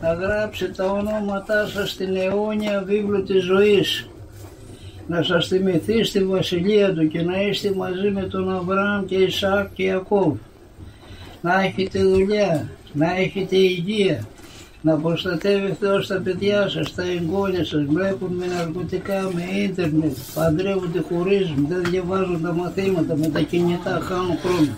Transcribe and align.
να 0.00 0.12
γράψει 0.12 0.70
τα 0.70 0.84
ονόματά 0.84 1.66
σας 1.66 1.90
στην 1.90 2.16
αιώνια 2.16 2.82
βίβλο 2.86 3.22
της 3.22 3.44
ζωής. 3.44 4.08
Να 5.06 5.22
σας 5.22 5.46
θυμηθεί 5.46 6.04
στη 6.04 6.24
βασιλεία 6.24 6.94
του 6.94 7.08
και 7.08 7.22
να 7.22 7.42
είστε 7.42 7.72
μαζί 7.76 8.10
με 8.10 8.22
τον 8.22 8.56
Αβραάμ 8.56 9.04
και 9.04 9.14
Ισαάκ 9.14 9.68
και 9.74 9.82
Ιακώβ. 9.82 10.36
Να 11.40 11.62
έχετε 11.62 12.02
δουλειά, 12.02 12.68
να 12.92 13.16
έχετε 13.16 13.56
υγεία, 13.56 14.24
να 14.82 14.96
προστατεύει 14.96 15.76
Θεός 15.80 16.06
τα 16.06 16.20
παιδιά 16.24 16.68
σας, 16.68 16.94
τα 16.94 17.02
εγγόνια 17.02 17.64
σας, 17.64 17.84
βλέπουν 17.84 18.32
με 18.32 18.46
ναρκωτικά, 18.46 19.30
με 19.34 19.42
ίντερνετ, 19.62 20.16
παντρεύονται 20.34 21.04
χωρίς, 21.08 21.52
δεν 21.68 21.82
διαβάζουν 21.90 22.42
τα 22.42 22.52
μαθήματα, 22.52 23.16
με 23.16 23.26
τα 23.28 23.40
κινητά 23.40 24.00
χάνουν 24.02 24.38
χρόνο. 24.42 24.76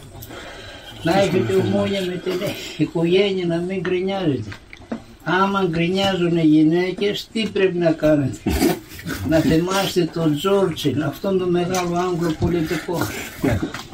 Να 1.02 1.20
έχετε 1.20 1.54
ομόνια 1.54 2.00
με 2.00 2.12
την 2.12 2.32
οικογένεια, 2.84 3.46
να 3.46 3.56
μην 3.56 3.80
γκρινιάζετε. 3.80 4.50
Άμα 5.24 5.66
γκρινιάζουν 5.70 6.36
οι 6.36 6.42
γυναίκες, 6.42 7.28
τι 7.32 7.48
πρέπει 7.52 7.78
να 7.78 7.92
κάνετε; 7.92 8.38
να 9.30 9.38
θυμάστε 9.38 10.10
τον 10.12 10.36
Τζόρτσιλ, 10.36 11.02
αυτόν 11.02 11.38
τον 11.38 11.50
μεγάλο 11.50 11.96
Άγγλο 11.96 12.34
πολιτικό. 12.40 12.98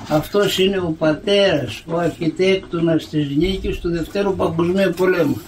Αυτός 0.09 0.59
είναι 0.59 0.78
ο 0.78 0.95
πατέρας, 0.98 1.83
ο 1.86 1.98
αρχιτέκτονας 1.98 3.09
της 3.09 3.36
νίκης 3.36 3.78
του 3.78 3.91
Δευτέρου 3.91 4.36
Παγκοσμίου 4.36 4.92
Πολέμου. 4.96 5.41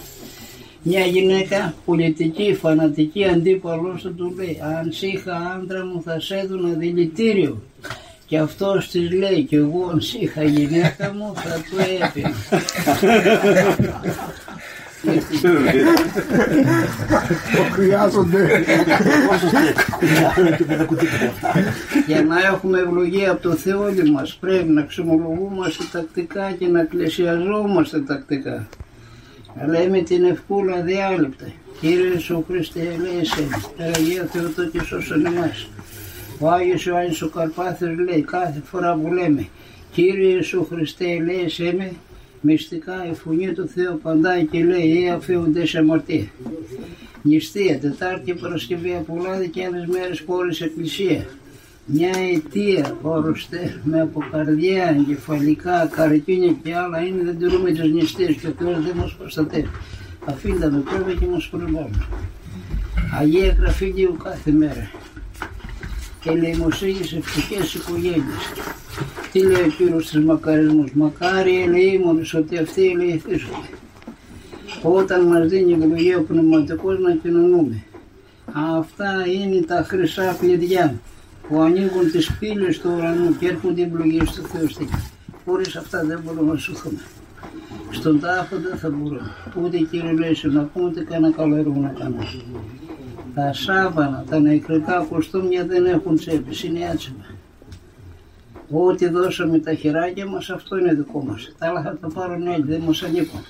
Μια 0.83 1.05
γυναίκα 1.05 1.75
πολιτική, 1.85 2.55
φανατική 2.61 3.25
αντίπαλος 3.25 4.03
του 4.03 4.15
του 4.15 4.35
λέει 4.37 4.59
αν 4.79 4.93
είχα 5.01 5.37
άντρα 5.57 5.85
μου 5.85 6.03
θα 6.05 6.21
σε 6.21 6.37
έδωνα 6.37 6.69
δηλητήριο. 6.69 7.63
Και 8.27 8.39
αυτός 8.39 8.89
της 8.89 9.11
λέει 9.11 9.45
και 9.45 9.57
εγώ 9.57 9.89
αν 9.93 10.01
είχα 10.21 10.45
γυναίκα 10.45 11.15
μου 11.15 11.33
θα 11.35 11.63
του 11.71 11.77
έπαιρνα. 12.01 12.35
Χρειάζονται. 17.73 18.65
Για 22.07 22.23
να 22.23 22.39
έχουμε 22.47 22.79
ευλογία 22.79 23.31
από 23.31 23.43
το 23.43 23.55
Θεό 23.55 23.83
όλοι 23.83 24.11
μας 24.11 24.37
πρέπει 24.41 24.69
να 24.69 24.83
ξεμολογούμαστε 24.83 25.85
τακτικά 25.93 26.53
και 26.59 26.67
να 26.67 26.85
πλαισιαζόμαστε 26.85 28.01
τακτικά. 28.01 28.69
Λέμε 29.67 30.03
την 30.03 30.25
ευκούλα 30.25 30.81
διάλεπτα. 30.81 31.47
Κύριε 31.81 32.13
Ιησού 32.13 32.45
Χριστέ, 32.49 32.81
ελέησέ 32.81 33.47
με. 33.49 33.85
Αγία 33.85 34.29
Θεοτόκη 34.33 34.79
σώσον 34.85 35.27
εμάς. 35.27 35.69
Ο 36.39 36.49
Άγιος 36.51 36.87
Ιωάννης 36.87 37.23
ο 37.23 37.29
Καρπάθιος 37.29 37.99
λέει 37.99 38.23
κάθε 38.23 38.63
φορά 38.71 38.95
που 38.95 39.13
λέμε 39.13 39.47
Κύριε 39.93 40.35
Ιησού 40.35 40.67
Χριστέ, 40.71 41.05
ελέησέ 41.05 41.75
με. 41.77 41.93
Μυστικά 42.41 43.07
η 43.11 43.15
φωνή 43.15 43.53
του 43.53 43.69
Θεού 43.69 44.01
παντάει 44.03 44.47
και 44.47 44.65
λέει 44.65 45.05
«Ε, 45.07 45.11
αφήνονται 45.11 45.67
σε 45.67 45.79
αμαρτία». 45.79 46.27
Νηστεία, 47.23 47.79
Τετάρτη 47.79 48.35
Παρασκευή 48.35 48.95
Απολάδη 48.95 49.49
και 49.49 49.65
άλλες 49.65 49.87
μέρες 49.87 50.23
χωρίς 50.27 50.61
εκκλησία. 50.61 51.27
Μια 51.87 52.11
αιτία 52.19 52.97
όρουστε 53.03 53.81
με 53.85 54.01
αποκαρδιά, 54.01 54.97
εγκεφαλικά, 54.99 55.87
καρκίνια 55.87 56.53
και 56.63 56.75
άλλα 56.75 57.01
είναι 57.01 57.23
δεν 57.23 57.39
τηρούμε 57.39 57.71
τις 57.71 57.93
νηστείες 57.93 58.35
και 58.35 58.47
ο 58.47 58.53
Θεός 58.59 58.85
δεν 58.85 58.97
μας 58.97 59.15
προστατεύει. 59.15 59.71
Αφήντα 60.25 60.71
με 60.71 60.79
πρέπει 60.79 61.19
και 61.19 61.27
μας 61.27 61.49
προλάβει. 61.49 62.07
Αγία 63.19 63.57
Γραφή 63.59 63.85
Λίου 63.85 64.17
κάθε 64.25 64.51
μέρα. 64.51 64.91
Και 66.21 66.31
ελεημοσύνη 66.31 67.05
σε 67.05 67.17
ευτυχές 67.17 67.75
οικογένειες. 67.75 68.53
Τι 69.33 69.41
λέει 69.41 69.63
ο 69.63 69.69
Κύριος 69.77 70.07
στους 70.07 70.25
μακαρισμούς. 70.25 70.93
Μακάρι 70.93 71.63
ελεήμονες 71.63 72.35
ότι 72.35 72.59
αυτοί 72.59 72.87
ελεηθήσονται. 72.87 73.69
Όταν 74.83 75.27
μας 75.27 75.49
δίνει 75.49 75.73
ευλογία 75.73 76.19
ο 76.19 76.23
πνευματικός 76.23 76.99
να 76.99 77.15
κοινωνούμε. 77.15 77.83
Αυτά 78.53 79.25
είναι 79.27 79.61
τα 79.61 79.85
χρυσά 79.89 80.37
κλειδιά 80.41 81.01
που 81.49 81.61
ανοίγουν 81.61 82.11
τις 82.11 82.33
πύλες 82.39 82.79
του 82.79 82.91
ουρανού 82.97 83.37
και 83.39 83.47
έρχονται 83.47 83.81
οι 83.81 83.85
ευλογίες 83.85 84.31
του 84.31 84.43
Θεού 84.43 84.69
στην 84.69 84.89
Χωρίς 85.45 85.77
αυτά 85.77 86.05
δεν 86.05 86.21
μπορούμε 86.25 86.53
να 86.53 86.59
σωθούμε. 86.59 87.01
Στον 87.91 88.21
τάφο 88.21 88.57
δεν 88.57 88.79
θα 88.79 88.91
μπορούμε. 88.91 89.31
Ούτε 89.63 89.79
κυριλέσιο 89.79 90.51
να 90.51 90.63
πούμε 90.63 90.85
ούτε 90.85 91.05
κανένα 91.05 91.35
καλό 91.35 91.57
έργο 91.57 91.81
να 91.81 91.89
κάνουμε. 91.89 92.27
Τα 93.35 93.53
σάβανα, 93.53 94.25
τα 94.31 94.39
νεκρικά 94.39 95.07
κοστούμια 95.11 95.65
δεν 95.67 95.87
έχουν 95.87 96.17
τσέπη, 96.17 96.67
είναι 96.67 96.89
άτσιμα. 96.93 97.25
Ό,τι 98.73 99.09
δώσαμε 99.09 99.59
τα 99.59 99.75
χεράκια 99.75 100.27
μας 100.27 100.51
αυτό 100.51 100.77
είναι 100.77 100.95
δικό 100.95 101.25
μας. 101.25 101.55
Τα 101.59 101.67
άλλα 101.67 101.83
θα 101.83 101.99
τα 102.01 102.09
πάρουν 102.09 102.49
άλλοι, 102.49 102.65
δεν 102.67 102.81
μας 102.81 103.03
ανήκουν. 103.03 103.41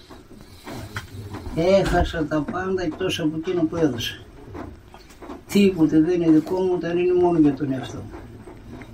Έχασα 1.56 2.24
τα 2.24 2.40
πάντα 2.52 2.82
εκτός 2.82 3.20
από 3.20 3.36
εκείνο 3.36 3.62
που 3.62 3.76
έδωσα. 3.76 4.18
Τίποτε 5.52 6.00
δεν 6.00 6.20
είναι 6.20 6.30
δικό 6.30 6.60
μου 6.60 6.72
όταν 6.74 6.98
είναι 6.98 7.12
μόνο 7.12 7.38
για 7.38 7.54
τον 7.54 7.72
εαυτό 7.72 7.96
μου. 7.96 8.18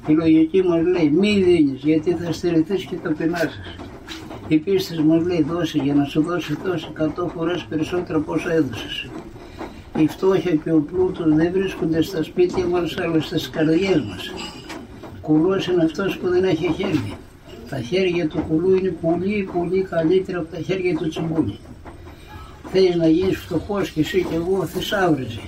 Η 0.06 0.12
λογική 0.12 0.62
μας 0.62 0.82
λέει 0.82 1.10
μη 1.10 1.42
δίνεις 1.42 1.81
γιατί 1.82 2.14
θα 2.14 2.32
στερηθείς 2.32 2.84
και 2.84 2.97
τα 2.97 3.12
πεινά 3.12 3.38
σας. 3.38 3.76
Η 4.48 4.56
πίστη 4.58 5.03
μας 5.03 5.25
λέει 5.25 5.43
δώσε 5.43 5.78
για 5.78 5.94
να 5.94 6.04
σου 6.04 6.22
δώσει 6.22 6.56
τόσο 6.56 6.93
100 6.93 7.28
φορές 7.34 7.66
περισσότερα 7.69 8.19
από 8.19 8.32
όσα 8.32 8.53
έδωσες. 8.53 9.08
Η 9.98 10.06
φτώχεια 10.06 10.54
και 10.54 10.72
ο 10.72 10.81
πλούτος 10.81 11.34
δεν 11.34 11.53
βρίσκονται 11.53 12.03
στα 12.03 12.22
σπίτια 12.22 12.66
μας 12.66 12.98
αλλά 12.98 13.20
στις 13.20 13.50
καρδιές 13.50 14.00
μας. 14.00 14.32
Κουλός 15.26 15.66
είναι 15.66 15.84
αυτός 15.84 16.19
που 16.19 16.28
δεν 16.28 16.44
έχει 16.44 16.72
χέρια. 16.72 17.19
Τα 17.69 17.81
χέρια 17.81 18.28
του 18.28 18.44
κουλού 18.48 18.75
είναι 18.76 18.94
πολύ 19.03 19.48
πολύ 19.53 19.82
καλύτερα 19.82 20.38
από 20.38 20.54
τα 20.54 20.60
χέρια 20.60 20.97
του 20.97 21.09
τσιμπούλι. 21.09 21.59
Θέλεις 22.72 22.97
να 22.97 23.09
γίνεις 23.09 23.38
φτωχός 23.38 23.91
και 23.91 24.00
εσύ 24.00 24.26
και 24.31 24.34
εγώ 24.34 24.64
θησάβριζε. 24.64 25.41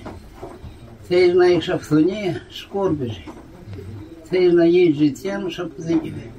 Θέλεις 1.03 1.34
να 1.34 1.47
έχεις 1.47 1.69
αυθονία, 1.69 2.43
σκόρπιζε. 2.49 3.22
Θέλεις 4.22 4.53
να 4.53 4.65
γίνεις 4.65 4.97
ζητιάνος, 4.97 5.59
αποδίκευε. 5.59 6.31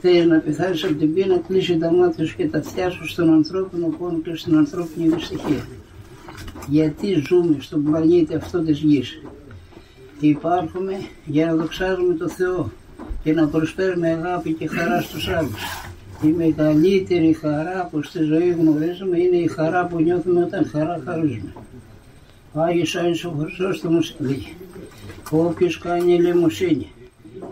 Θέλεις 0.00 0.26
να 0.26 0.38
πεθάνεις 0.38 0.84
από 0.84 0.94
την 0.94 1.14
πείνα, 1.14 1.40
κλείσει 1.48 1.78
τα 1.78 1.92
μάτια 1.92 2.26
σου 2.26 2.36
και 2.36 2.46
τα 2.46 2.58
αυτιά 2.58 2.90
σου 2.90 3.08
στον 3.08 3.32
ανθρώπινο 3.32 3.86
πόνο 3.98 4.18
και 4.18 4.36
στην 4.36 4.56
ανθρώπινη 4.56 5.08
δυστυχία. 5.08 5.66
Γιατί 6.68 7.22
ζούμε 7.26 7.56
στον 7.60 7.84
πλανήτη 7.84 8.34
αυτό 8.34 8.58
της 8.58 8.78
γης. 8.78 9.20
Υπάρχουμε 10.28 10.94
για 11.24 11.46
να 11.46 11.54
δοξάζουμε 11.54 12.14
το 12.14 12.28
Θεό 12.28 12.70
και 13.22 13.32
να 13.32 13.46
προσφέρουμε 13.46 14.08
αγάπη 14.08 14.52
και 14.52 14.68
χαρά 14.68 15.00
στους 15.00 15.28
άλλους. 15.28 15.62
Η 16.22 16.26
μεγαλύτερη 16.26 17.32
χαρά 17.32 17.88
που 17.90 18.02
στη 18.02 18.22
ζωή 18.22 18.50
γνωρίζουμε 18.50 19.18
είναι 19.18 19.36
η 19.36 19.46
χαρά 19.46 19.86
που 19.86 20.00
νιώθουμε 20.00 20.42
όταν 20.42 20.66
χαρά 20.66 21.02
χαρίζουμε. 21.04 21.52
Ο 22.52 22.60
Άγιος 22.60 22.96
Άγιος 22.96 23.24
ο 23.24 23.34
Χρυσόστομος 23.40 24.16
λέει 24.18 24.46
όποιος 25.30 25.78
κάνει 25.78 26.14
ελεημοσύνη 26.14 26.92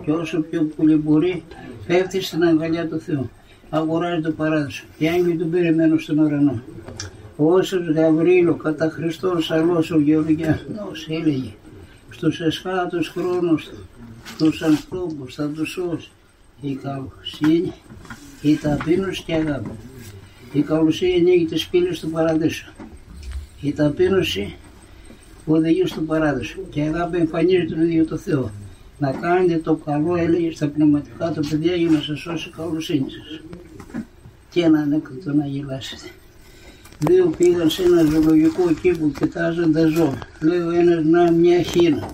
και 0.05 0.11
όσο 0.11 0.41
πιο 0.41 0.63
πολύ 0.77 0.95
μπορεί 0.97 1.43
πέφτει 1.87 2.23
στην 2.23 2.45
αγκαλιά 2.45 2.89
του 2.89 3.01
Θεού. 3.01 3.31
Αγοράζει 3.71 4.23
το 4.23 4.31
παράδεισο. 4.31 4.85
Οι 4.99 5.09
άγγελοι 5.09 5.37
του 5.37 5.49
περιμένουν 5.49 6.01
στον 6.01 6.19
ουρανό. 6.19 6.63
Όσος 7.37 7.89
Γαβρίλος 7.95 8.57
κατά 8.63 8.91
Χριστόν 8.91 9.43
σαλός 9.43 9.91
ο 9.91 9.99
Γεωργιανός 9.99 11.09
έλεγε 11.09 11.51
στους 12.13 12.41
εσχάτους 12.41 13.09
χρόνους 13.09 13.65
του, 13.65 13.87
στους 14.27 14.63
ανθρώπους 14.63 15.35
θα 15.35 15.49
τους 15.49 15.71
σώσει 15.71 16.11
η 16.61 16.75
καλοσύνη, 16.75 17.73
η 18.43 18.57
ταπείνωση 18.57 19.23
και 19.23 19.33
η 19.33 19.35
αγάπη. 19.35 19.71
Η 20.53 20.63
καλοσύνη 20.63 21.15
ανοίγει 21.15 21.45
τις 21.45 21.67
πύλες 21.67 22.01
του 22.01 22.11
παραδείσου. 22.11 22.73
Η 23.61 23.73
ταπείνωση 23.73 24.57
οδηγεί 25.47 25.87
στον 25.87 26.07
παράδεισο 26.07 26.59
και 26.71 26.81
η 26.81 26.87
αγάπη 26.87 27.17
εμφανίζει 27.17 27.67
τον 27.67 27.81
ίδιο 27.81 28.05
το 28.05 28.17
Θεό. 28.17 28.51
Να 28.99 29.13
κάνετε 29.13 29.59
το 29.59 29.75
καλό, 29.75 30.17
έλεγε 30.17 30.51
στα 30.55 30.69
πνευματικά 30.69 31.31
του 31.31 31.49
παιδιά 31.49 31.75
για 31.75 31.91
να 31.91 32.01
σας 32.01 32.21
σώσει 32.21 32.49
η 32.49 32.53
καλοσύνη 32.57 33.11
σας. 33.11 33.41
Και 34.51 34.63
ένα 34.63 34.79
ανέκδοτο 34.79 35.33
να 35.33 35.47
γελάσετε. 35.47 36.11
Δύο 37.07 37.35
πήγαν 37.37 37.71
σε 37.71 37.83
ένα 37.83 38.03
ζωολογικό 38.11 38.69
εκεί 38.71 38.91
που 38.91 39.13
κοιτάζαν 39.19 39.73
τα 39.73 39.87
ζώα. 39.87 40.19
Λέει 40.41 40.59
ο 40.59 40.71
ένας 40.71 41.05
να 41.05 41.31
μια 41.31 41.63
χίνα. 41.63 42.09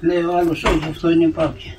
Λέει 0.00 0.22
ο 0.22 0.36
άλλος 0.36 0.64
όχι 0.64 0.86
αυτό 0.90 1.10
είναι 1.10 1.24
η 1.24 1.28
πάπια. 1.28 1.72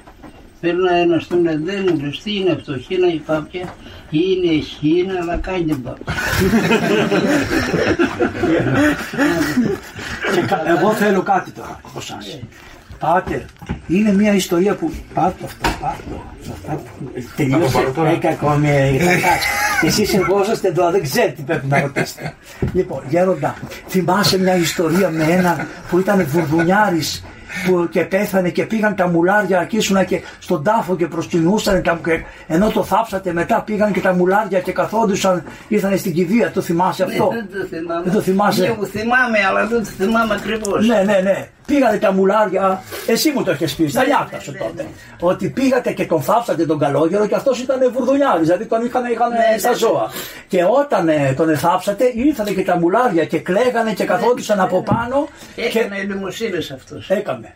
Περνά 0.60 0.94
ένας 0.94 1.24
στον 1.24 1.44
λέει 1.44 1.56
δεν 1.56 1.90
μου 1.90 2.00
λες 2.06 2.22
τι 2.24 2.36
είναι 2.36 2.52
αυτό 2.52 2.78
χίνα 2.78 3.14
ή 3.14 3.18
πάπια; 3.18 3.74
Είναι 4.10 4.62
χίνα 4.62 5.14
αλλά 5.22 5.38
κάνει 5.38 5.64
την 5.64 5.84
πάπια. 5.84 6.14
Εγώ 10.78 10.94
θέλω 10.94 11.22
κάτι 11.22 11.52
τώρα 11.52 11.80
από 11.84 12.00
εσάς. 12.00 12.40
Πάτερ, 13.00 13.40
είναι 13.88 14.14
μια 14.14 14.34
ιστορία 14.34 14.76
που 14.76 14.92
πάτε 15.14 15.44
αυτό, 15.46 15.70
πάτε. 15.82 16.04
Τελείωσε, 17.36 17.94
έκα 18.14 18.30
ακόμη, 18.30 18.68
εσείς 19.82 20.14
ερχόσαστε 20.14 20.68
εδώ, 20.68 20.92
δεν 20.92 21.04
ξέρετε 21.04 21.32
τι 21.32 21.42
πρέπει 21.42 21.68
να 21.68 21.82
ρωτήσετε. 21.82 22.34
Λοιπόν, 22.74 23.02
γέροντα, 23.10 23.56
θυμάσαι 23.88 24.40
μια 24.40 24.56
ιστορία 24.56 25.10
με 25.10 25.24
ένα 25.24 25.68
που 25.90 26.00
ήταν 26.00 26.26
βουρδουνιάρης 26.28 27.24
που 27.66 27.88
και 27.92 28.04
πέθανε 28.04 28.50
και 28.50 28.66
πήγαν 28.66 28.96
τα 28.96 29.08
μουλάρια 29.08 29.60
αρχίσουν 29.60 30.06
και 30.06 30.22
στον 30.40 30.64
τάφο 30.64 30.96
και 30.96 31.08
προσκυνούσαν 31.08 31.82
τα, 31.84 32.00
και, 32.06 32.24
ενώ 32.48 32.70
το 32.70 32.84
θάψατε 32.84 33.34
μετά 33.34 33.62
πήγαν 33.66 33.92
και 33.92 34.02
τα 34.02 34.14
μουλάρια 34.14 34.60
και 34.60 34.72
καθόντουσαν 34.72 35.44
ήρθαν 35.68 35.98
στην 35.98 36.14
κηδεία 36.14 36.52
το 36.52 36.62
θυμάσαι 36.62 37.04
αυτό; 37.04 37.30
Ναι, 37.34 37.40
δεν 37.40 37.62
το 37.62 37.68
θυμάμαι. 37.68 38.04
δεν 38.04 38.14
το 38.14 38.22
θυμάσαι; 38.22 38.62
Λίγο 38.62 38.86
θυμάμαι 38.86 39.38
αλλά 39.50 39.68
δεν 39.68 39.80
το 39.80 39.86
θυμάμαι 39.86 40.34
ακριβώς. 40.34 40.88
ναι 40.88 41.04
ναι 41.06 41.20
ναι 41.24 41.48
πήγανε 41.66 41.98
τα 41.98 42.12
μουλάρια 42.14 42.82
εσύ 43.08 43.32
μου 43.36 43.44
το 43.44 43.52
έχεις 43.52 43.76
πει 43.76 43.88
στα 43.88 44.06
νιάτα 44.06 44.40
σου 44.40 44.52
ναι, 44.52 44.58
τότε 44.58 44.84
ναι. 44.84 44.90
ότι 45.20 45.50
πήγατε 45.50 45.92
και 45.92 46.06
τον 46.06 46.22
θάψατε 46.22 46.66
τον 46.66 46.80
καλόγερο 46.80 47.28
και 47.28 47.36
αυτός 47.36 47.60
ήταν 47.60 47.80
βουρδουνιάρης 47.94 48.42
δηλαδή 48.48 48.66
τον 48.66 48.86
είχαν, 48.86 49.06
είχαν 49.06 49.30
Ναι, 49.30 49.58
στα 49.58 49.70
ναι. 49.70 49.76
ζώα 49.76 50.08
και 50.48 50.64
όταν 50.64 51.10
ε, 51.10 51.34
τον 51.38 51.58
θάψατε 51.58 52.12
ήρθανε 52.16 52.52
και 52.52 52.64
τα 52.64 52.78
μουλάρια 52.78 53.26
και 53.26 53.40
κλαίγανε 53.40 53.94
και 53.94 54.04
καθόντουσαν 54.06 54.60
από 54.60 54.84
πάνω 54.84 55.28
και 55.56 55.62
Έκανε 55.62 56.02
λιμοσύνες 56.08 56.72
αυτός. 56.72 57.10
έκαμε 57.10 57.49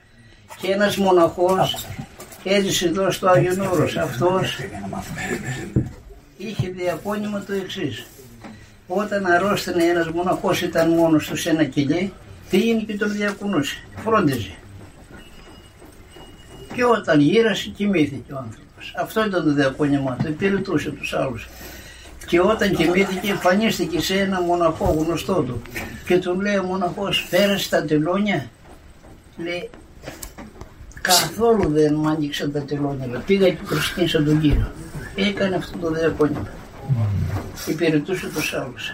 Και 0.64 0.72
ένας 0.72 0.98
μοναχός 0.98 1.86
έζησε 2.44 2.88
εδώ 2.88 3.12
στο 3.12 3.28
Άγιον 3.28 3.60
Όρος. 3.60 3.98
Αυτός 3.98 4.60
είχε 6.38 6.70
διακόνημα 6.70 7.44
το 7.44 7.54
εξής. 7.54 8.06
Όταν 8.88 9.26
αρρώστηνε 9.26 9.84
ένας 9.84 10.10
μοναχός 10.10 10.62
ήταν 10.62 10.90
μόνος 10.90 11.28
του 11.28 11.36
σε 11.36 11.50
ένα 11.50 11.64
κελί, 11.64 12.14
πήγαινε 12.50 12.82
και 12.82 12.98
τον 12.98 13.12
διακουνούσε, 13.12 13.84
φρόντιζε. 14.04 14.52
Και 16.76 16.84
όταν 16.84 17.20
γύρασε 17.20 17.70
κοιμήθηκε 17.70 18.34
ο 18.34 18.38
άνθρωπος. 18.38 18.94
Αυτό 18.98 19.26
ήταν 19.26 19.44
το 19.44 19.54
διακόνημά 19.54 20.18
του, 20.24 20.28
υπηρετούσε 20.28 20.90
τους 20.92 21.14
άλλους. 21.14 21.48
Και 22.28 22.42
όταν 22.42 22.76
κοιμήθηκε 22.76 23.30
εμφανίστηκε 23.30 24.02
σε 24.02 24.20
ένα 24.20 24.42
μοναχό 24.42 25.06
γνωστό 25.06 25.34
του 25.34 25.62
και 26.06 26.20
του 26.20 26.42
λέει 26.42 26.58
ο 26.58 26.64
μοναχός 26.64 27.28
πέρασε 27.30 27.70
τα 27.70 27.86
τελώνια; 27.86 28.50
Λέει 29.38 29.70
καθόλου 31.04 31.70
δεν 31.70 31.96
μου 31.96 32.10
άνοιξαν 32.10 32.52
τα 32.52 32.62
τελώνια. 32.62 33.08
λέει. 33.08 33.22
Πήγα 33.26 33.50
και 33.50 33.64
προσκύνησα 33.68 34.24
τον 34.24 34.42
κύριο. 34.42 34.72
Έκανε 35.16 35.56
αυτό 35.56 35.78
το 35.78 35.92
διακόνημα. 35.92 36.48
Υπηρετούσε 37.68 38.30
τους 38.36 38.54
άλλους. 38.54 38.94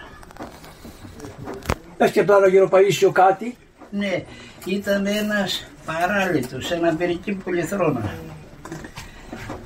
Πες 1.97 2.11
και 2.11 2.23
τώρα 2.23 2.47
γύρω 2.47 2.69
Παΐσιο 2.71 3.11
κάτι 3.11 3.56
Ναι, 3.89 4.23
ήταν 4.65 5.06
ένας 5.06 5.67
παράλυτος, 5.85 6.71
ένα 6.71 6.88
Αμερική 6.88 7.31
πολυθρόνα. 7.33 8.13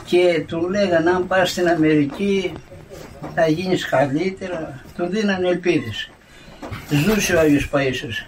Και 0.05 0.43
του 0.47 0.69
λέγανε 0.69 1.09
αν 1.09 1.27
πας 1.27 1.49
στην 1.49 1.67
Αμερική 1.67 2.53
θα 3.35 3.47
γίνεις 3.47 3.85
καλύτερα. 3.85 4.83
Του 4.97 5.05
δίνανε 5.05 5.47
ελπίδες. 5.47 6.09
Ζούσε 6.89 7.35
ο 7.35 7.39
Άγιος 7.39 7.69
Παΐσιος. 7.73 8.25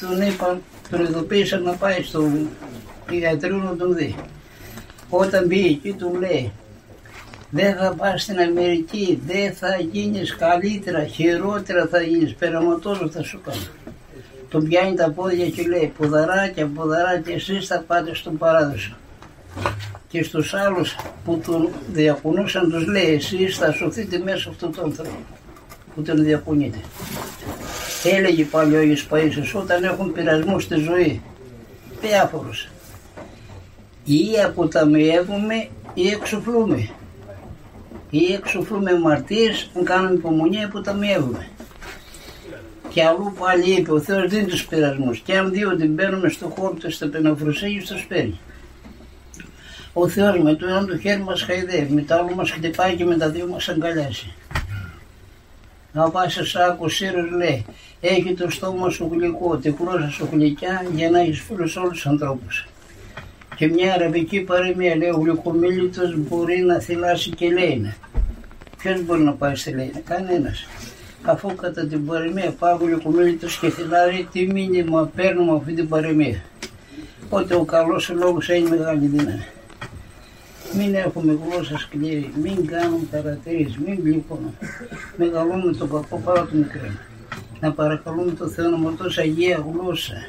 Τον 0.00 0.20
είπαν, 0.20 0.62
τον 0.90 1.04
ειδοποίησαν 1.04 1.62
να 1.62 1.72
πάει 1.72 2.02
στο 2.02 2.30
ιατρείο 3.18 3.56
να 3.56 3.76
τον 3.76 3.94
δει. 3.94 4.14
Όταν 5.08 5.46
μπήκε 5.46 5.68
εκεί 5.68 5.92
του 5.92 6.16
λέει 6.20 6.52
δεν 7.50 7.76
θα 7.76 7.94
πας 7.96 8.22
στην 8.22 8.38
Αμερική, 8.38 9.20
δεν 9.26 9.52
θα 9.52 9.76
γίνεις 9.92 10.36
καλύτερα, 10.36 11.04
χειρότερα 11.04 11.86
θα 11.90 12.02
γίνεις, 12.02 12.34
περαματώζω 12.34 13.08
θα 13.08 13.22
σου 13.22 13.40
κάνω. 13.44 13.60
Τον 14.48 14.68
πιάνει 14.68 14.94
τα 14.94 15.10
πόδια 15.10 15.48
και 15.48 15.62
λέει 15.62 15.92
ποδαράκια, 15.98 16.66
ποδαράκια, 16.74 17.34
εσείς 17.34 17.66
θα 17.66 17.84
πάτε 17.86 18.14
στον 18.14 18.38
παράδεισο. 18.38 18.96
Και 20.08 20.22
στους 20.22 20.54
άλλους 20.54 20.96
που 21.24 21.40
τον 21.46 21.68
διακουνούσαν 21.92 22.70
τους 22.70 22.86
λέει 22.86 23.14
εσείς 23.14 23.56
θα 23.56 23.72
σωθείτε 23.72 24.18
μέσα 24.18 24.50
αυτόν 24.50 24.72
τον 24.72 24.84
άνθρωπο 24.84 25.16
που 25.94 26.02
τον 26.02 26.24
διακουνείτε. 26.24 26.78
Έλεγε 28.04 28.44
πάλι 28.44 28.76
ο 28.76 28.78
Άγιος 28.78 29.08
Παΐσιος 29.10 29.52
όταν 29.54 29.84
έχουν 29.84 30.12
πειρασμού 30.12 30.60
στη 30.60 30.74
ζωή 30.74 31.22
διάφορους 32.00 32.68
ή 34.12 34.40
αποταμιεύουμε 34.44 35.68
ή 35.94 36.08
εξοφλούμε 36.08 36.88
ή 38.10 38.32
εξοφλούμε 38.32 38.98
μαρτίες, 38.98 39.70
αν 39.76 39.84
κάνουμε 39.84 40.14
υπομονή 40.14 40.64
αποταμιεύουμε. 40.64 41.48
Και 42.88 43.04
αλλού 43.04 43.34
πάλι 43.38 43.70
είπε 43.70 43.92
ο 43.92 44.00
Θεός 44.00 44.28
δίνει 44.28 44.46
τους 44.46 44.66
πειρασμούς 44.66 45.18
και 45.18 45.36
αν 45.36 45.50
δει 45.50 45.64
ότι 45.64 45.86
μπαίνουμε 45.86 46.28
στο 46.28 46.52
χώρο 46.56 46.74
του 46.74 46.90
στο 46.90 47.08
πενοφροσέγγι 47.08 47.78
τους 47.78 48.06
παίρνει. 48.06 48.40
Ο 49.92 50.08
Θεός 50.08 50.38
με 50.38 50.54
το 50.54 50.66
ένα 50.66 50.84
του 50.84 50.98
χέρι 50.98 51.22
μας 51.22 51.42
χαϊδεύει, 51.42 51.92
με 51.92 52.02
το 52.02 52.14
άλλο 52.14 52.34
μας 52.34 52.50
χτυπάει 52.50 52.96
και 52.96 53.04
με 53.04 53.16
τα 53.16 53.28
δύο 53.28 53.46
μας 53.46 53.68
αγκαλιάζει. 53.68 54.34
Να 55.92 56.10
πάει 56.10 56.28
σε 56.28 56.44
σάκο 56.44 56.88
Σύρος 56.88 57.30
λέει, 57.30 57.64
έχει 58.00 58.34
το 58.34 58.50
στόμα 58.50 58.90
σου 58.90 59.08
γλυκό, 59.12 59.56
τη 59.56 59.70
γλώσσα 59.78 60.10
σου 60.10 60.28
γλυκιά 60.32 60.86
για 60.94 61.10
να 61.10 61.20
έχεις 61.20 61.40
φίλους 61.40 61.76
όλους 61.76 61.92
τους 61.92 62.06
ανθρώπους. 62.06 62.68
Και 63.60 63.68
μια 63.68 63.94
αραβική 63.94 64.40
παροιμία 64.40 64.96
λέει, 64.96 65.08
ο 65.08 65.16
γλυκομίλητος 65.16 66.16
μπορεί 66.16 66.58
να 66.60 66.80
θυλάσει 66.80 67.30
και 67.30 67.50
λέει. 67.50 67.94
Ποιος 68.78 69.04
μπορεί 69.04 69.20
να 69.20 69.32
πάει 69.32 69.54
στη 69.54 69.70
λέει, 69.70 69.92
κανένας. 70.04 70.66
Αφού 71.22 71.54
κατά 71.54 71.86
την 71.86 72.06
παροιμία 72.06 72.54
πάει 72.58 72.72
ο 72.72 72.76
γλυκομίλητος 72.76 73.58
και 73.58 73.70
θυλάρει, 73.70 74.28
τι 74.32 74.46
μήνυμα 74.46 75.10
παίρνουμε 75.16 75.56
αυτή 75.56 75.72
την 75.72 75.88
παροιμία; 75.88 76.42
Ότι 77.28 77.54
ο 77.54 77.64
καλός 77.64 78.08
λόγος 78.08 78.48
έχει 78.48 78.68
μεγάλη 78.68 79.06
δύναμη. 79.06 79.46
Μην 80.72 80.94
έχουμε 80.94 81.38
γλώσσα 81.44 81.78
σκληρή, 81.78 82.32
μην 82.42 82.66
κάνουμε 82.66 83.04
παρατηρήσεις, 83.10 83.78
μην 83.78 84.00
γλυκώνουμε. 84.04 84.52
Μεγαλώνουμε 85.16 85.72
τον 85.72 85.90
κακό 85.90 86.20
παρά 86.24 86.40
το 86.40 86.56
μικρό. 86.56 86.90
Να 87.60 87.72
παρακαλούμε 87.72 88.32
το 88.32 88.48
Θεό 88.48 88.70
να 88.70 88.76
μας 88.76 88.94
δώσει 88.94 89.20
αγία 89.20 89.64
γλώσσα. 89.72 90.28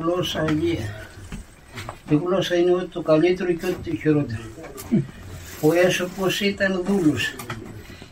Γλώσσα 0.00 0.40
αγία. 0.40 1.05
Η 2.08 2.14
γλώσσα 2.14 2.54
είναι 2.54 2.72
ό,τι 2.72 2.86
το 2.86 3.02
καλύτερο 3.02 3.52
και 3.52 3.66
ό,τι 3.66 3.90
το 3.90 3.96
χειρότερο. 3.96 4.42
Ο 5.60 5.72
Έσωπος 5.72 6.40
ήταν 6.40 6.82
δούλος 6.86 7.34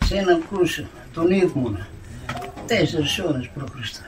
σε 0.05 0.17
έναν 0.17 0.43
πλούσιο, 0.51 0.87
τον 1.13 1.31
Ίδμονα, 1.31 1.89
τέσσερις 2.67 3.19
ώρες 3.19 3.51
π.Χ. 3.55 4.03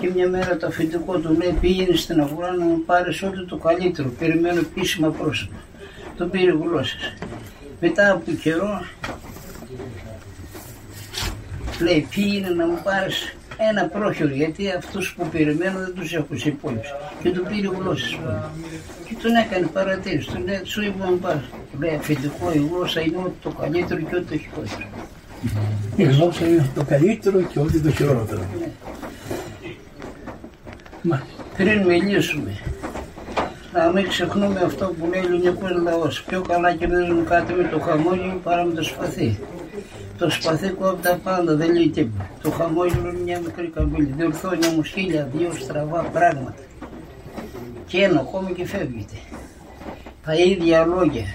Και 0.00 0.10
μια 0.14 0.28
μέρα 0.28 0.56
το 0.56 0.66
αφεντικό 0.66 1.18
του 1.18 1.32
λέει 1.32 1.56
πήγαινε 1.60 1.96
στην 1.96 2.20
αγορά 2.20 2.52
να 2.52 2.64
μου 2.64 2.82
πάρεις 2.86 3.22
ό,τι 3.22 3.44
το 3.46 3.56
καλύτερο, 3.56 4.08
περιμένω 4.18 4.60
επίσημα 4.60 5.08
πρόσωπα. 5.08 5.56
Το 6.16 6.26
πήρε 6.26 6.50
γλώσσες. 6.50 7.14
Μετά 7.80 8.12
από 8.12 8.32
καιρό 8.32 8.84
λέει 11.80 12.06
πήγαινε 12.14 12.48
να 12.48 12.66
μου 12.66 12.80
πάρεις 12.84 13.34
ένα 13.70 13.84
πρόχειρο 13.86 14.28
γιατί 14.28 14.70
αυτούς 14.70 15.14
που 15.16 15.28
περιμένω 15.28 15.78
δεν 15.78 15.94
τους 15.94 16.14
έχω 16.14 16.36
σε 16.36 16.48
υπόλοιπους. 16.48 16.94
Και 17.22 17.30
του 17.30 17.42
πήρε 17.42 17.68
γλώσσες. 17.78 18.18
Και 19.08 19.14
τον 19.22 19.34
έκανε 19.34 19.66
παρατήρηση. 19.66 20.28
Του 20.28 20.42
λέει, 20.46 20.60
σου 20.64 20.82
είπα 20.82 21.10
να 21.10 21.16
πάρεις. 21.16 21.44
Του 21.72 21.78
λέει, 21.80 21.94
αφεντικό 21.94 22.52
η 22.52 22.58
γλώσσα 22.70 23.00
είναι 23.00 23.16
ό,τι 23.16 23.34
το 23.42 23.50
καλύτερο 23.50 24.00
και 24.00 24.16
ό,τι 24.16 24.24
το 24.24 24.38
χειρότερο. 24.38 24.86
η 25.96 26.02
γλώσσα 26.02 26.46
είναι 26.46 26.70
το 26.74 26.84
καλύτερο 26.84 27.40
και 27.42 27.58
ό,τι 27.58 27.80
το 27.80 27.90
χειρότερο 27.90 28.40
Μάλιστα. 31.02 31.44
Πριν 31.56 31.86
μιλήσουμε, 31.86 32.50
να 33.72 33.90
μην 33.92 34.08
ξεχνούμε 34.08 34.60
αυτό 34.64 34.86
που 34.86 35.08
λέει 35.10 35.20
ο 35.20 35.24
ελληνικός 35.24 35.70
λαός. 35.82 36.22
Πιο 36.22 36.40
καλά 36.40 36.74
κερδίζουν 36.74 37.26
κάτι 37.28 37.52
με 37.52 37.68
το 37.72 37.80
χαμόγελο 37.80 38.40
παρά 38.42 38.64
με 38.64 38.74
το 38.74 38.82
σπαθί. 38.82 39.38
Το 40.18 40.30
σπαθί 40.30 40.68
κόβει 40.68 41.02
τα 41.02 41.18
πάντα, 41.22 41.54
δεν 41.54 41.72
λέει 41.72 41.88
τίποτα. 41.88 42.30
Το 42.42 42.50
χαμόγελο 42.50 43.08
είναι 43.08 43.20
μια 43.24 43.40
μικρή 43.40 43.70
καμπύλη. 43.74 44.12
Διορθώνει 44.16 44.66
όμως 44.66 44.88
χίλια, 44.88 45.28
δύο 45.32 45.50
στραβά 45.60 46.02
πράγματα. 46.02 46.54
Και 47.86 48.02
ένα 48.02 48.20
ακόμη 48.20 48.52
και 48.52 48.66
φεύγεται. 48.66 49.16
Τα 50.24 50.34
ίδια 50.34 50.84
λόγια. 50.84 51.34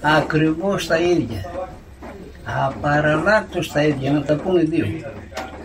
Ακριβώς 0.00 0.86
τα 0.86 0.98
ίδια. 0.98 1.50
Απαραλλάκτως 2.66 3.72
τα 3.72 3.82
ίδια, 3.82 4.12
να 4.12 4.22
τα 4.22 4.34
πούνε 4.34 4.62
δύο. 4.62 4.86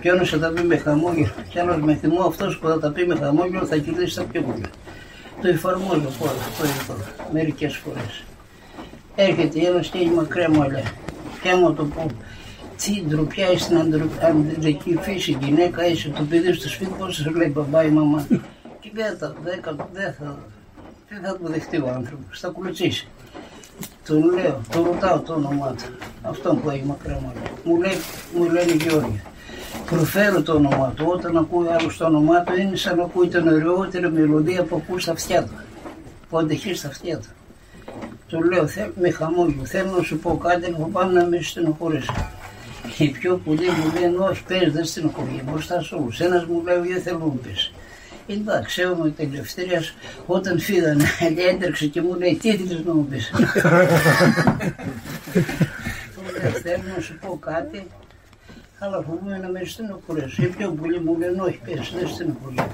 Και 0.02 0.10
ένας 0.10 0.30
θα 0.30 0.40
τα 0.40 0.50
πει 0.50 0.64
με 0.64 0.78
χαμόγελο, 0.78 1.34
και 1.50 1.60
άλλος 1.60 1.82
με 1.82 1.96
θυμό, 1.96 2.22
αυτός 2.22 2.58
που 2.58 2.68
θα 2.68 2.80
τα 2.80 2.92
πει 2.92 3.06
με 3.06 3.16
χαμόγελο 3.16 3.66
θα 3.66 3.78
κερδίσει 3.78 4.16
τα 4.16 4.24
πιο 4.24 4.42
πολλά. 4.42 4.70
Το 5.42 5.48
εφαρμόζω 5.48 6.10
τώρα, 6.20 6.32
το 6.58 6.84
τώρα, 6.88 7.06
μερικές 7.32 7.76
φορές. 7.76 8.24
Έρχεται 9.16 9.60
ένας 9.60 9.88
και 9.88 9.98
έχει 9.98 10.10
μακριά 10.10 10.50
μαλλιά. 10.50 10.84
Και 11.44 11.50
άμα 11.50 11.74
το 11.74 11.86
πω, 11.86 12.06
τι 12.78 13.04
ντροπιά 13.08 13.52
είσαι 13.52 13.64
στην 13.64 13.78
ανδρο- 13.78 14.10
ανδρική 14.22 14.98
φύση, 15.02 15.38
γυναίκα 15.42 15.88
είσαι, 15.88 16.10
το 16.10 16.24
παιδί 16.30 16.54
στο 16.54 16.70
σπίτι, 16.70 16.92
πώς 16.98 17.16
σας 17.16 17.26
λέει 17.36 17.52
μπαμπά 17.56 17.84
ή 17.84 17.90
μαμά. 17.90 18.28
Και 18.82 18.90
δεν 18.94 19.18
θα, 19.18 19.36
δεν, 19.44 19.62
κα- 19.62 19.90
δεν 19.94 20.14
θα, 20.20 20.38
δεν 21.10 21.20
θα 21.24 21.38
το 21.38 21.48
δεχτεί 21.50 21.78
ο 21.78 21.90
άνθρωπος, 21.96 22.40
θα 22.40 22.48
κουλουτσίσει. 22.50 23.08
Τον 24.06 24.34
λέω, 24.34 24.62
τον 24.72 24.84
ρωτάω 24.84 25.20
το 25.20 25.34
όνομά 25.34 25.68
του, 25.78 25.84
αυτόν 26.22 26.62
που 26.62 26.70
έχει 26.70 26.84
μακριά 26.86 27.20
μαλλιά. 27.26 27.52
Μου, 27.64 27.78
λέει, 27.82 27.94
μου 28.36 28.44
λένε 28.44 28.72
Γιώργη. 28.74 29.22
Προφέρω 29.86 30.42
το 30.42 30.54
όνομά 30.54 30.94
του. 30.96 31.06
Όταν 31.10 31.38
ακούει 31.38 31.68
άλλος 31.68 31.98
το 31.98 32.06
όνομά 32.06 32.42
του, 32.42 32.60
είναι 32.60 32.76
σαν 32.76 32.98
να 32.98 33.04
ακούει 33.04 33.28
την 33.28 33.48
ωραιότερη 33.48 34.12
μελωδία 34.12 34.64
που 34.64 34.76
ακούς 34.76 35.02
στα 35.02 35.12
αυτιά 35.12 35.44
του. 35.44 35.52
Που 36.30 36.38
αντεχείς 36.38 36.80
στα 36.80 36.88
αυτιά 36.88 37.18
του. 37.18 37.28
Του 38.34 38.44
λέω, 38.44 38.68
θέλ, 38.68 38.90
με 39.00 39.10
χαμόγελο, 39.10 39.66
θέλω 39.66 39.92
να 39.98 40.04
σου 40.04 40.18
πω 40.18 40.38
κάτι, 40.38 40.72
να 40.72 40.86
πάμε 40.86 41.14
να 41.14 41.26
με 41.26 41.42
στενοχωρήσει. 41.42 42.12
Οι 42.98 43.10
πιο 43.10 43.42
πολλοί 43.46 43.70
μου 43.70 44.00
λένε, 44.00 44.18
όχι, 44.18 44.44
πες, 44.44 44.72
δεν 44.72 44.86
στενοχωρεί, 44.86 45.44
μπροστά 45.46 45.82
σε 45.82 45.96
όλους. 45.96 46.20
Ένας 46.20 46.46
μου 46.46 46.64
λέει, 46.64 46.94
δεν 46.94 47.02
θέλω 47.02 47.18
να 47.18 47.50
πες. 47.50 47.72
Εντάξει, 48.28 48.84
ο 48.84 49.14
τελευταία 49.18 49.82
όταν 50.26 50.60
φύγανε, 50.60 51.04
έτρεξε 51.52 51.88
και 51.88 52.02
μου 52.02 52.14
λέει 52.14 52.40
τι 52.42 52.58
της 52.58 52.84
νόμιζες. 52.86 53.32
Θέλω 56.64 56.84
να 56.96 57.02
σου 57.02 57.18
πω 57.22 57.38
κάτι, 57.42 57.88
αλλά 58.80 59.04
φοβούμαι 59.08 59.38
να 59.38 59.48
με 59.50 59.62
στενοχωρήσω. 59.66 60.44
Η 60.44 60.48
πιο 60.48 60.70
πολύ 60.72 61.00
μου 61.00 61.18
λένε 61.18 61.42
όχι 61.42 61.60
πες, 61.66 61.94
δεν 61.98 62.08
στενοχωρήσω. 62.08 62.68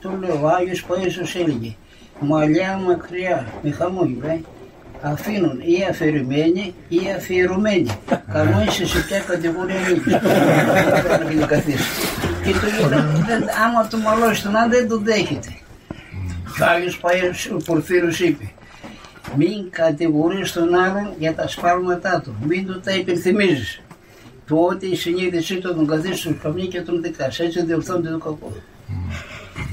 Του 0.00 0.18
λέω, 0.20 0.40
ο 0.42 0.48
Άγιος 0.48 0.86
Παΐσος 0.88 1.40
έλεγε, 1.40 1.74
μαλλιά 2.20 2.76
μακριά, 2.76 3.46
με 3.62 3.70
χαμόγελα, 3.70 4.40
αφήνουν 5.02 5.60
ή 5.60 5.86
αφαιρημένοι 5.90 6.74
ή 6.88 6.98
αφιερωμένοι. 7.16 7.90
Καλό 8.32 8.64
είσαι 8.68 8.86
σε 8.86 8.98
ποια 9.00 9.20
κατηγορία 9.20 9.80
ανήκεις. 9.86 10.12
να 11.40 11.46
καθίσει. 11.46 11.88
Και 12.44 12.50
του 12.52 12.88
λέει, 12.88 13.38
άμα 13.64 13.88
το 13.90 13.96
μαλώσεις 13.96 14.42
τον 14.42 14.56
αν 14.56 14.70
δεν 14.70 14.88
τον 14.88 15.04
δέχεται. 15.04 15.56
Και 16.56 16.62
ο 16.62 16.66
Άγιος 16.66 17.00
Παΐσος, 17.02 17.54
ο 17.54 17.56
Πορφύρος 17.64 18.20
είπε, 18.20 18.52
μην 19.36 19.70
κατηγορείς 19.70 20.52
τον 20.52 20.74
άλλον 20.74 21.12
για 21.18 21.34
τα 21.34 21.48
σφάλματά 21.48 22.20
του, 22.24 22.34
μην 22.46 22.66
του 22.66 22.80
τα 22.80 22.92
υπενθυμίζεις. 22.92 23.80
Το 24.46 24.56
ότι 24.56 24.86
η 24.86 24.96
συνείδησή 24.96 25.58
του 25.58 25.74
τον 25.74 25.86
καθίσει 25.86 26.14
στους 26.14 26.36
καμνί 26.42 26.66
και 26.66 26.80
τον 26.80 27.02
δικάς, 27.02 27.38
έτσι 27.40 27.64
διορθώνεται 27.64 28.08
το 28.08 28.18
κακό. 28.18 28.52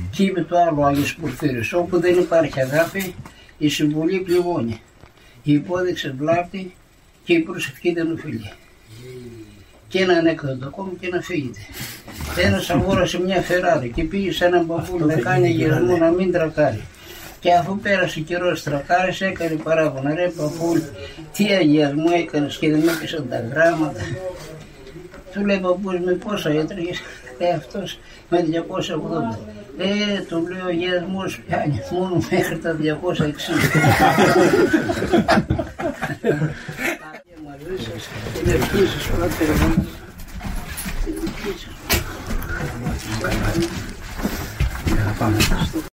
Και 0.09 0.23
είπε 0.23 0.41
το 0.41 0.57
άλλο 0.57 0.83
Άγιος 0.83 1.15
Πορφύρος, 1.15 1.73
όπου 1.73 1.99
δεν 1.99 2.19
υπάρχει 2.19 2.61
αγάπη, 2.61 3.15
η 3.57 3.69
συμβουλή 3.69 4.19
πληγώνει 4.19 4.81
η 5.51 5.53
υπόδειξη 5.53 6.13
βλάπτει 6.17 6.73
και 7.23 7.33
η 7.33 7.39
προσευχή 7.39 7.93
δεν 7.93 8.11
οφείλει. 8.11 8.51
Και 9.87 10.01
ένα 10.01 10.13
ανέκδοτο 10.13 10.65
ακόμη 10.65 10.91
και 10.99 11.07
να 11.07 11.21
φύγετε. 11.21 11.59
Ένας 12.37 12.69
αγόρασε 12.69 13.19
μια 13.21 13.41
Φεράρι 13.41 13.91
και 13.95 14.03
πήγε 14.03 14.31
σε 14.31 14.45
έναν 14.45 14.67
παππού 14.67 15.05
να 15.05 15.15
κάνει 15.15 15.49
γερμό 15.49 15.97
να 15.97 16.09
μην 16.09 16.31
τρακάρει. 16.31 16.81
Και 17.39 17.53
αφού 17.53 17.79
πέρασε 17.79 18.19
καιρός 18.19 18.63
τρακάρι, 18.63 19.17
έκανε 19.19 19.55
παράπονα. 19.55 20.13
Ρε 20.13 20.31
παππούλ, 20.37 20.79
τι 21.33 21.45
αγιασμό 21.45 22.09
έκανες 22.17 22.57
και 22.57 22.71
δεν 22.71 22.87
έπεσαν 22.87 23.29
τα 23.29 23.39
γράμματα. 23.51 24.01
Του 25.33 25.45
λέει 25.45 25.59
παππούς 25.59 25.99
με 25.99 26.11
πόσα 26.11 26.49
έτρεχες. 26.49 27.01
Ε, 27.37 27.53
αυτός 27.53 27.99
με 28.29 28.41
280. 28.41 29.39
Ε, 29.77 30.19
του 30.21 30.47
λέει 30.47 30.59
ο 30.59 30.65
αγιασμός 30.67 31.41
πιάνει 31.47 31.81
μόνο 31.91 32.21
μέχρι 32.31 32.57
τα 32.57 32.73
260. 32.73 32.81
Μαζί 37.45 37.83
σας, 37.83 38.09
την 38.33 38.51
ευχή 38.51 38.85
σας, 38.85 39.07
πάτερ 39.07 39.49
μου. 39.49 39.87
Την 41.03 41.13
ευχή 41.25 41.59
σας. 41.59 41.75
Πάμε. 45.19 45.37